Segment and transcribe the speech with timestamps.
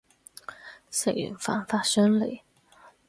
[0.89, 2.41] 食完飯發上嚟